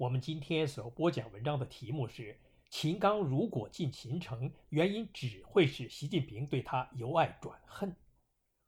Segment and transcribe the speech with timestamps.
[0.00, 2.38] 我们今天所播讲文章的题目是：
[2.70, 7.94] 秦刚如果进秦城，原因只会是习近平对他由爱转恨。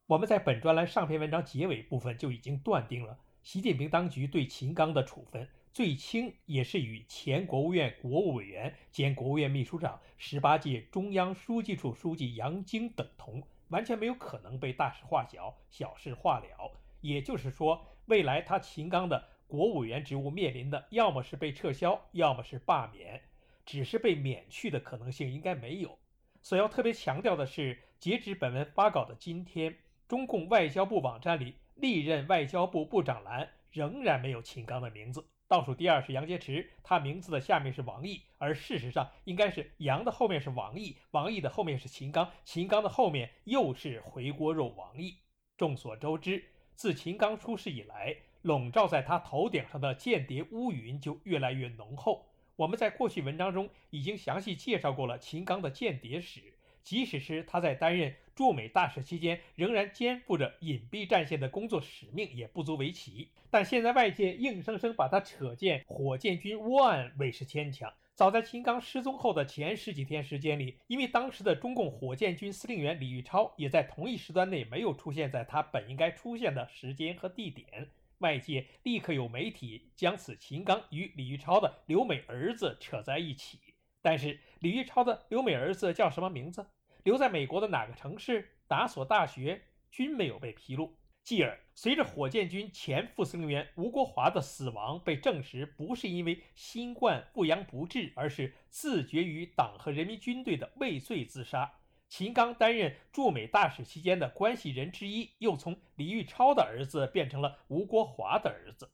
[0.08, 16.72] 我们在本专栏上篇文章结尾部分就已经断定了，习近平当局对秦刚的处分最轻也是与前国务院国务委员兼国务院秘书长、十八届中央书记处书记杨晶等同，完全没有可能被大事化小、小事化了。
[17.00, 19.31] 也就是说，未来他秦刚的。
[19.52, 23.20] 国务委员职务面临的要么是被撤销，要么是罢免，
[23.66, 25.98] 只是被免去的可能性应该没有。
[26.40, 29.76] 所要特别强调的是，截止本文发稿的今天，
[30.08, 45.18] 中共外交部网站里历任外交部部长栏仍然没有秦刚的名字，倒数第二是杨洁篪，他名字的下面是王毅，而事实上应该是杨的后面是王毅，王毅的后面是秦刚，秦刚的后面又是回锅肉王毅。
[45.58, 46.42] 众所周知，
[46.74, 48.16] 自秦刚出事以来。
[48.42, 52.26] 笼罩在他头顶上的间谍乌云就越来越浓厚。
[52.56, 63.30] 我们在过去文章中已经详细介绍过了秦刚的间谍史，即使是他在担任驻美大使期间，仍然肩负着隐蔽战线的工作使命，也不足为奇。
[63.50, 67.92] 但现在外界硬生生把他扯进火箭军窝案，未是牵强。
[68.14, 77.88] 早在秦刚失踪后的前十几天时间里，因为当时的中共火箭军司令员李玉超也在同一时段内没有出现在他本应该出现的时间和地点。
[78.22, 83.58] 外界立刻有媒体将此秦刚与李玉超的留美儿子扯在一起，
[84.00, 86.64] 但是李玉超的留美儿子叫什么名字？
[87.02, 88.56] 留在美国的哪个城市？
[88.68, 89.60] 哪所大学？
[89.90, 90.96] 均没有被披露。
[91.24, 101.81] 继而，随着火箭军前副司令员吴国华的死亡被证实，不是因为新冠复阳不治，而是自绝于党和人民军队的畏罪自杀。
[102.12, 108.90] 秦刚担任驻美大使期间的关系人之一，又从李玉超的儿子变成了吴国华的儿子。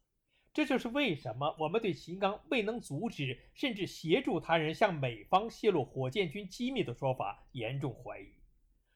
[0.54, 8.28] 这就是为什么我们对秦刚未能阻止甚至协助他人向美方泄露火箭军机密的说法严重怀疑。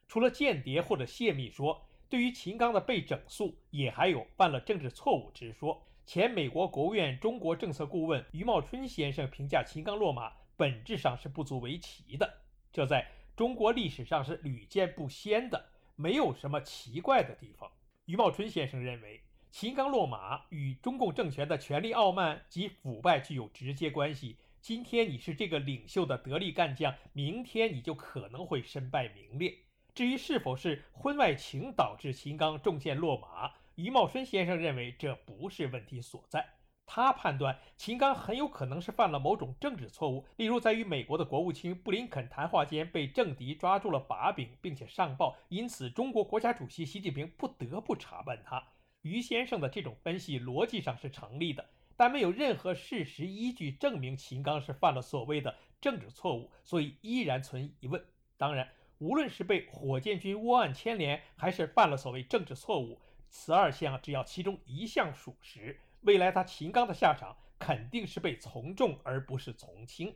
[0.07, 5.85] 除了间谍或者泄密说，对于秦刚的被整肃，也还有犯了政治错误之说。
[6.07, 13.05] 前美国国务院中国政策顾问余茂春先生评价秦刚落马本质上是不足为奇的，这在。
[13.43, 17.69] 中国历史上是屡见不鲜的，没有什么奇怪的地方。
[18.05, 19.21] 余茂春先生认为，
[19.51, 24.37] 秦刚落马与中共政权的权力傲慢及腐败具有直接关系。
[24.61, 29.53] 今天你是这个领袖的得力干将，明天你就可能会身败名裂。
[29.93, 36.49] 至于是否是婚外情导致秦刚中箭落马，余茂春先生认为这不是问题所在。
[36.85, 48.63] 他判断秦刚很有可能是犯了某种政治错误，例如在与美国的国务卿布林肯谈话间被政敌抓住了把柄，并且上报，因此中国国家主席习近平不得不查办他。
[49.01, 58.05] 于先生的这种分析逻辑上是成立的，但没有任何事实依据证明秦刚是犯了所谓的政治错误，所以依然存疑问。
[58.37, 65.81] 当然，无论是被火箭军窝案牵连，还是犯了所谓政治错误，此二项只要其中一项属实。
[66.03, 70.15] 未来他秦刚的下场肯定是被从重而不是从轻，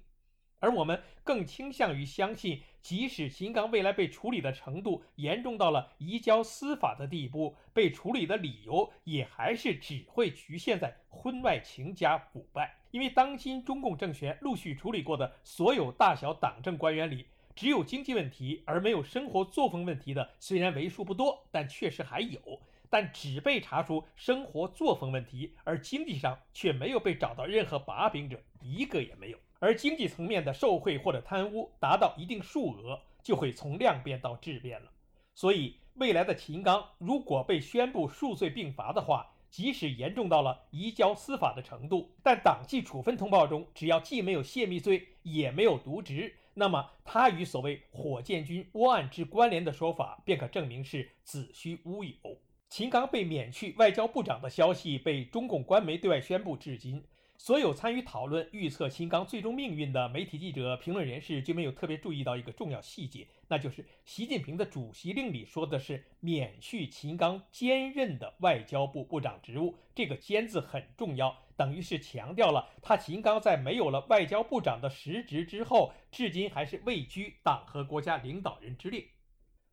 [0.59, 12.79] 而我们更倾向于相信，即使秦刚未来被处理的程度严重到了移交司法的地步，被处理的理由也还是只会局限在婚外情加腐败。
[12.91, 22.61] 因为当今中共政权陆续处理过的所有大小党政官员里，只有经济问题而没有生活作风问题的，虽然为数不多，但确实还有。
[22.91, 29.39] 但只被查出生活作风问题，而经济上却没有被找到任何把柄者，一个也没有。
[29.59, 34.91] 而经济层面的受贿或者贪污达到一定数额，就会从量变到质变了。
[35.35, 52.17] 所以，未来的秦刚如果被宣布数罪并罚的话，即使严重到了移交司法的程度，但党纪处分通报中只要既没有泄密罪，也没有渎职，那么他与所谓火箭军窝案之关联的说法，便可证明是子虚乌有。
[52.69, 57.03] 秦刚被免去外交部长的消息被中共官媒对外宣布至今，
[57.39, 69.77] 所有参与讨论、预测秦刚最终命运的媒体记者、评论人士，均没有特别注意到一个重要细节，那就是习近平的主席令里说的是免去秦刚兼任的外交部部长职务。
[69.95, 79.07] 这个“兼”字很重要，等于是强调了他秦刚在没有了外交部长的实职之后，至今还是位居党和国家领导人之列。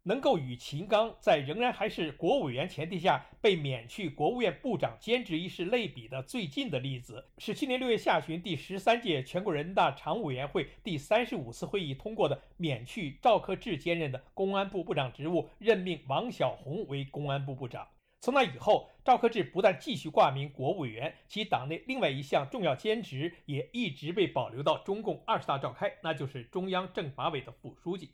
[0.03, 17.87] 能够与秦刚在仍然还是国务委员前提下被免去国务院部长兼职一事类比的最近的例子，是去年六月下旬第十三届全国人大常务委员会第三十五次会议通过的免去赵克志兼任的公安部部长职务，任命王小红为公安部部长。
[18.19, 28.11] 从那以后，赵克志不但继续挂名国务委员，其党内另外一项重要兼职也一直被保留到中共二十大召开，那就是中央政法委的副书记。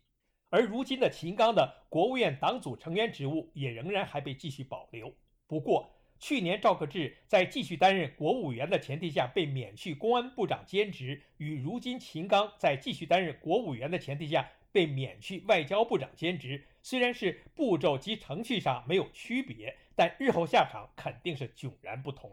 [0.49, 5.13] 而如今的秦刚的国务院党组成员职务也仍然还被继续保留。
[5.45, 22.31] 不过，去年赵克志在继续担任国务委员的前提下被免去公安部长兼职，与如今秦刚在继续担任国务委员的前提下被免去外交部长兼职，虽然是步骤及程序上没有区别，但日后下场肯定是迥然不同。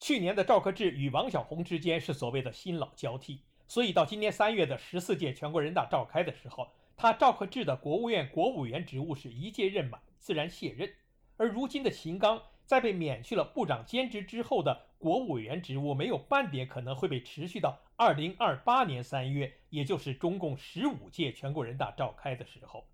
[0.00, 6.66] 去年的赵克志与王小红之间是所谓的新老交替，所以到今年三月的十四届全国人大召开的时候。
[7.00, 10.92] 他赵克志的国务院国务委员职务是一届任满，自然卸任。
[11.36, 22.84] 而如今的秦刚在被免去了部长兼职之后的国务委员职务，没有半点可能会被持续到二零二八年三月，也就是中共十五届全国人大召开的时候。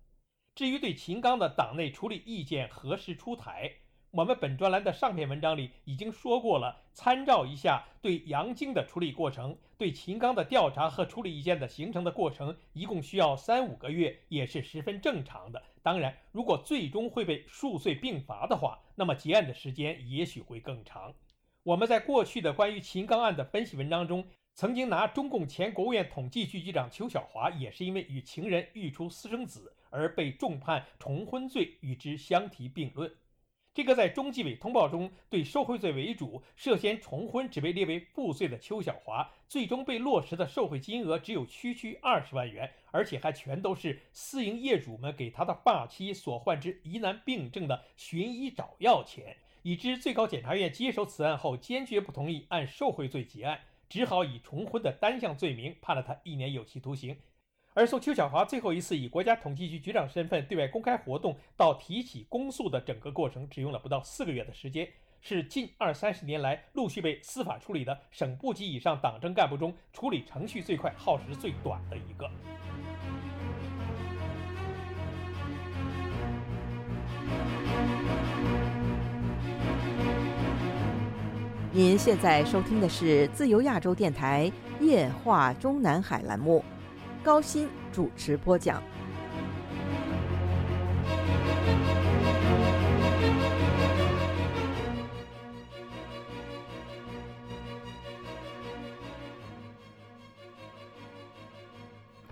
[0.53, 3.71] 至于对秦刚的党内处理意见何时出台？
[4.17, 15.61] 我们本专栏的上篇文章里已经说过了，参照一下对杨晶的处理过程，对秦刚的调查和处理意见的形成的过程，一共需要三五个月，也是十分正常的。
[15.83, 21.13] 当然，如果最终会被数罪并罚的话，那么结案的时间也许会更长。
[21.63, 33.11] 我们在过去的关于秦刚案的分析文章中，曾经拿中共前国务院统计局局长邱小华也是因为与情人育出私生子而被重判重婚罪与之相提并论。
[33.75, 57.17] 这个在中纪委通报中对受贿罪为主，涉嫌重婚只被列为负罪的邱小华，最终被落实的受贿金额只有区区二十万元，而且还全都是私营业主们给他的发妻所患之疑难病症的寻医找药钱，已知最高检察院接手此案后，坚决不同意按受贿罪结案，只好以重婚的单项罪名判了他一年有期徒刑。
[57.77, 64.87] 而从邱小华最后一次以国家统计局局长身份对外公开活动到提起公诉的整个过程，只用了不到四个月的时间，
[65.19, 72.31] 是近二三十年来陆续被司法处理的省部级以上党政干部中处理程序最快、耗时最短的一个。
[81.73, 84.49] 您现在收听的是自由亚洲电台
[84.79, 86.63] 夜话中南海栏目。
[87.25, 88.83] 高鑫主持播讲。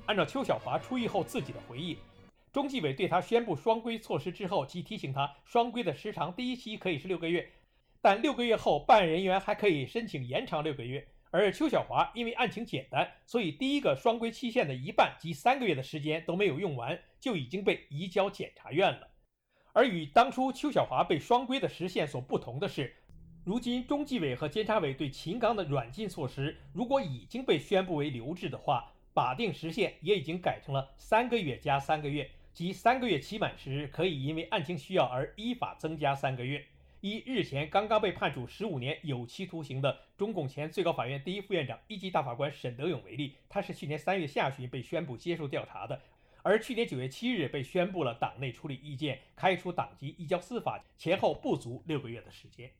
[0.06, 1.98] 按照邱小华出狱后自己的回忆，
[2.51, 7.51] 中纪委对他宣布双规措施之后，即提醒他双规的时长第一期可以是六个月，
[8.00, 11.07] 但六个月后办案人员还可以申请延长六个月。
[11.33, 19.07] 而邱小华因为案情简单，所以第一个双规期限的一半及三个月的时间都没有用完，就已经被移交检察院了。
[19.74, 22.95] 而与当初邱小华被双规的时限所不同的是，
[23.44, 36.63] 如今中纪委和监察委对秦刚的软禁措施，如果已经被宣布为留置的话，法定时限也已经改成了三个月加三个月，即三个月期满时可以因为案情需要而依法增加三个月。
[37.04, 46.02] 以日前刚刚被判处十五年有期徒刑的中共前最高法院第一副院长、一级大法官沈德勇为例，他是去年三月下旬被宣布接受调查的，
[46.44, 52.72] 而去年九月七日被宣布了党内处理意见，开除党籍，移交司法，前后不足六个月的时间。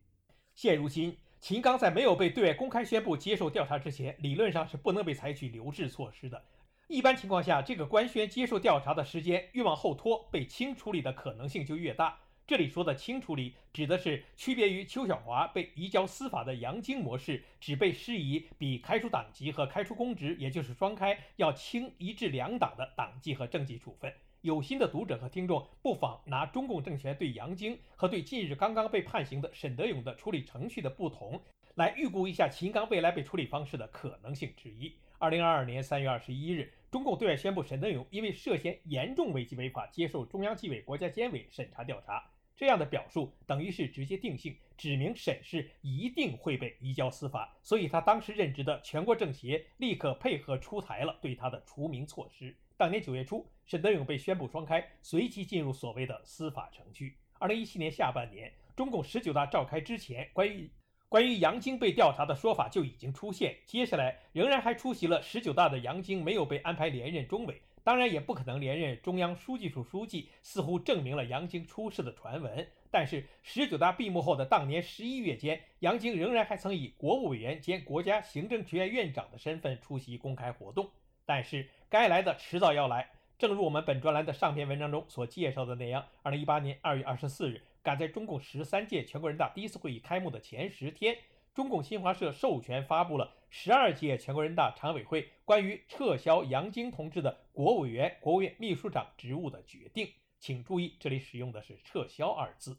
[0.56, 6.42] 现如今，秦刚在没有被对外公开宣布接受调查之前，理论上是不能被采取留置措施的。
[6.88, 12.18] 一般情况下，这个官宣接受调查的时间越往后拖，被轻处理的可能性就越大。
[12.46, 24.14] 这里说的轻处理，指的是区别于邱小华被移交司法的杨晶模式，只被施以比开除党籍和开除公职，也就是双开要轻一至两档的党纪和政纪处分。
[24.42, 31.42] 有心的读者和听众不妨拿中共政权对杨晶和对近日刚刚被判刑的沈德勇的处理程序的不同，
[31.76, 34.94] 来预估一下秦刚未来被处理方式的可能性之一。
[35.18, 42.22] 二零二二年三月二十一日，中共对外宣布沈德勇因为涉嫌严重违纪违法，接受中央纪委国家监委审查调查。
[42.64, 52.56] 这样的表述等于是直接定性，指明沈氏一定会被移交司法，所以他当时任职的全国政协立刻配合出台了对他的除名措施。
[52.78, 57.18] 当年九月初，沈德勇被宣布双开，随即进入所谓的司法程序。
[57.38, 60.72] 二零一七年下半年，中共十九大召开之前，关于
[61.10, 63.58] 关于杨晶被调查的说法就已经出现。
[63.66, 67.62] 接下来，仍然还出席了十九大的杨晶没有被安排连任中委。
[67.84, 72.68] 当然也不可能连任中央书记处书记，似乎证明了杨晶出事的传闻。
[72.90, 80.90] 但是十九大闭幕后的当年十一月间，杨晶仍然还曾以国务委员兼国家行政学院院长的身份出席公开活动。
[81.26, 91.18] 但是该来的迟早要来，正如我们本专栏的上篇文章中所介绍的那样，二零一八年二月二十四日，赶在中共十三届全国人大第一次会议开幕的前十天。
[91.54, 100.12] 中共新华社授权发布了十二届全国人大常委会关于撤销杨晶同志的国务委员、国务院秘书长职务的决定。
[100.40, 102.76] 请注意，这里使用的是“撤销”二字，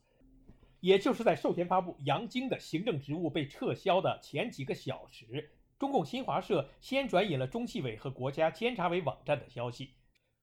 [0.81, 9.95] 也就是在授权发布杨晶的行政职务被撤销的前几个小时，中共新华社先转引了中纪委和国家监察委网站的消息。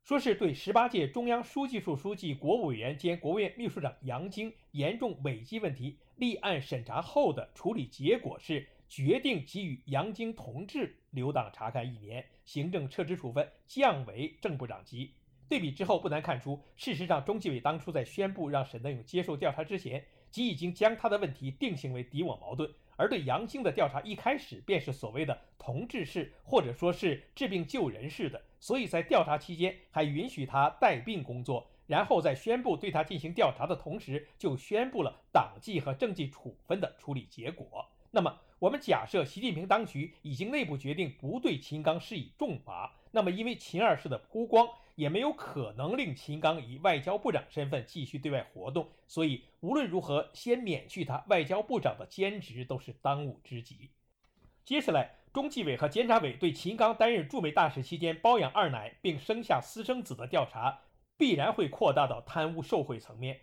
[0.04, 15.14] 说是对十八届中央书记处书记、国务委员兼国务院秘书长杨晶严重违纪问题立案审查后的处理结果是决定给予杨晶同志留党察看一年，行政撤职处分，降为正部长级。
[15.48, 22.70] 对比之后，不难看出，事实上中纪委当初在宣布让沈德勇接受调查之前，即已经将他的问题定性为敌我矛盾。
[22.98, 37.86] 而对杨晶的调查一开始便是所谓的同志式，或者说是治病救人式的，所以在调查期间还允许他带病工作，然后在宣布对他进行调查的同时，就宣布了党纪和政纪处分的处理结果。
[38.12, 44.70] 那么，我们假设习近平当局已经内部决定不对秦刚施以重罚，那么因为秦二世的曝光。
[44.96, 53.90] 也没有可能令秦刚以外交部长身份继续对外活动，所以无论如何，先免去他外交部长的兼职都是当务之急。
[54.64, 60.82] 接下来，中纪委和监察委对秦刚担任驻美大使期间包养二奶并生下私生子的调查，
[61.18, 63.40] 必然会扩大到贪污受贿层面。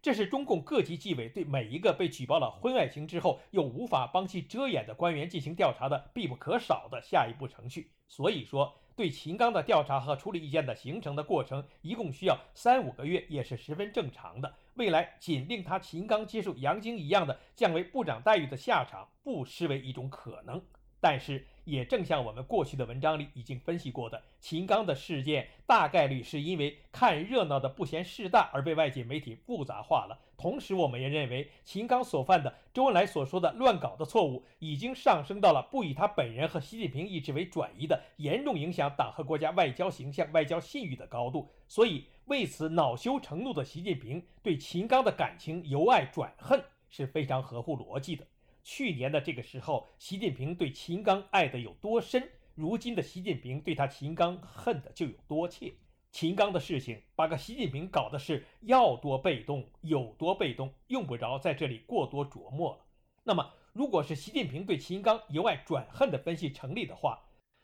[0.00, 7.90] 这是中共各级纪委对每一个被举报了婚外情之后又无法帮其遮掩的官员进行调查的必不可少的下一步程序。
[8.06, 8.74] 所以说。
[8.98, 14.52] 对秦刚的调查和处理意见的形成的过程，一共需要三五个月，也是十分正常的。
[14.74, 20.60] 未来仅令他秦刚接受杨晶一样的降为部长待遇的下场，不失为一种可能。
[21.00, 30.18] 但是，也正像我们过去的文章里已经分析过的，秦刚的事件大概率是因为看热闹的不嫌事大而被外界媒体复杂化了。
[30.36, 41.48] 同时，我们也认为秦刚所犯的周恩来所说的乱搞的错误，已经上升到了不以他本人和习近平意志为转移的严重影响党和国家外交形象、外交信誉的高度。
[41.66, 48.26] 所以，为此恼羞成怒的习近平对秦刚的感情由爱转恨是非常合乎逻辑的。
[48.70, 55.72] 去年的这个时候，习近平对秦刚爱得有多深，如今的习近平对他秦刚恨的就有多切。
[56.12, 62.84] 秦刚的事情把个习近平搞的是要多被动有多被动，用不着在这里过多琢磨了。
[63.24, 67.18] 那么，如果是习近平对秦刚由爱转恨的分析成立的话，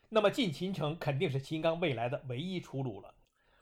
[0.09, 3.13] 那么进秦城肯定是秦刚未来的唯一出路了。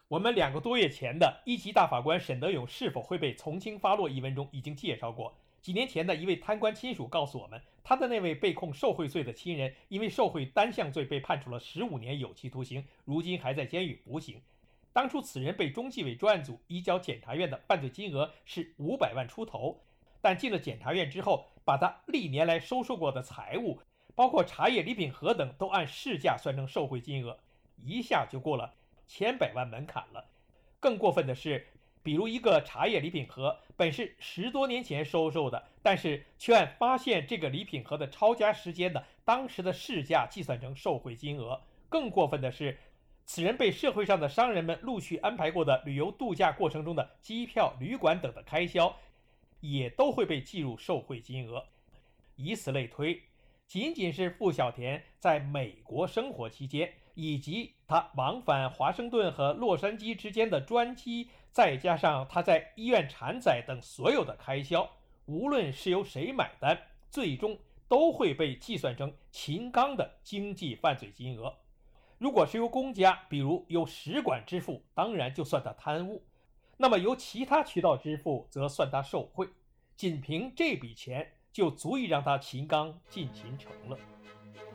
[0.07, 5.38] 我们两个多月前的一级大法官沈德勇是否会被从轻发落一文中已经介绍过。
[5.63, 14.41] 几年前的一位贪官亲属告诉我们，他的那位被控受贿罪的亲人，因为受贿单项罪被判处了十五年有期徒刑，如今还在监狱服刑。
[14.91, 19.79] 当初此人被中纪委专案组移交检察院的犯罪金额是五百万出头，
[20.20, 23.79] 但进了检察院之后，把他历年来收受过的财物，
[24.15, 27.39] 包括茶叶、礼品盒等，都按市价算成受贿金额，
[27.77, 28.74] 一下就过了
[29.08, 30.25] 千百万门槛了。
[30.82, 31.67] 更过分的是。
[32.03, 41.62] 比如一个茶叶礼品盒，本是十多年前收受的，但是却按发现这个礼品盒的抄家时间的当时的市价计算成受贿金额。
[41.88, 42.77] 更过分的是，
[43.25, 48.93] 此人被社会上的商人们陆续安排过的旅游度假过程中的机票、旅馆等的开销，
[49.62, 51.65] 也都会被计入受贿金额。
[52.36, 53.22] 以此类推，
[53.65, 61.29] 仅仅是付小田在美国生活期间，以及他往返华盛顿和洛杉矶之间的专机。
[61.51, 64.89] 再加上他在医院产仔等所有的开销，
[65.25, 66.75] 无论是由谁买单，
[67.12, 71.55] 最终都会被计算成秦刚的经济犯罪金额。
[72.17, 76.24] 如果是由公家，比如由使馆支付，当然就算他贪污；
[76.77, 79.48] 那么由其他渠道支付，则算他受贿。
[79.96, 83.98] 仅凭这笔钱，就足以让他秦刚进秦城了。